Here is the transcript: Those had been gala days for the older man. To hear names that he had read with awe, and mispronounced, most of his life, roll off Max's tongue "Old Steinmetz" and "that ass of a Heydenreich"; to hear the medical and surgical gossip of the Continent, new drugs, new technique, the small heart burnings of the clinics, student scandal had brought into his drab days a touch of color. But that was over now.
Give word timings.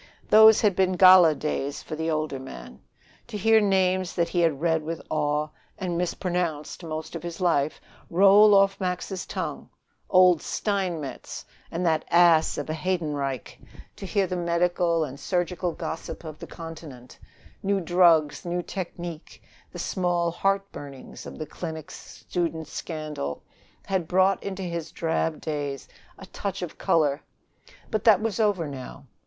Those 0.31 0.61
had 0.61 0.75
been 0.75 0.93
gala 0.93 1.35
days 1.35 1.83
for 1.83 1.95
the 1.95 2.09
older 2.09 2.39
man. 2.39 2.81
To 3.27 3.37
hear 3.37 3.61
names 3.61 4.15
that 4.15 4.29
he 4.29 4.39
had 4.39 4.59
read 4.59 4.81
with 4.81 4.99
awe, 5.11 5.49
and 5.77 5.95
mispronounced, 5.95 6.83
most 6.83 7.13
of 7.15 7.21
his 7.21 7.39
life, 7.39 7.79
roll 8.09 8.55
off 8.55 8.79
Max's 8.81 9.27
tongue 9.27 9.69
"Old 10.09 10.41
Steinmetz" 10.41 11.45
and 11.69 11.85
"that 11.85 12.03
ass 12.09 12.57
of 12.57 12.67
a 12.67 12.73
Heydenreich"; 12.73 13.59
to 13.97 14.05
hear 14.07 14.25
the 14.25 14.35
medical 14.35 15.03
and 15.03 15.19
surgical 15.19 15.71
gossip 15.71 16.23
of 16.23 16.39
the 16.39 16.47
Continent, 16.47 17.19
new 17.61 17.79
drugs, 17.79 18.43
new 18.43 18.63
technique, 18.63 19.43
the 19.71 19.77
small 19.77 20.31
heart 20.31 20.71
burnings 20.71 21.27
of 21.27 21.37
the 21.37 21.45
clinics, 21.45 22.23
student 22.27 22.67
scandal 22.67 23.43
had 23.85 24.07
brought 24.07 24.41
into 24.41 24.63
his 24.63 24.89
drab 24.91 25.39
days 25.39 25.87
a 26.17 26.25
touch 26.25 26.63
of 26.63 26.79
color. 26.79 27.21
But 27.91 28.03
that 28.05 28.19
was 28.19 28.39
over 28.39 28.67
now. 28.67 29.05